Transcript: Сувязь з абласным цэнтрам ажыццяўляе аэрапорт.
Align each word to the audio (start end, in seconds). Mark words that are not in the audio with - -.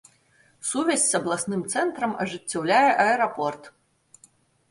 Сувязь 0.69 1.01
з 1.09 1.13
абласным 1.19 1.61
цэнтрам 1.73 2.11
ажыццяўляе 2.25 2.89
аэрапорт. 3.03 3.63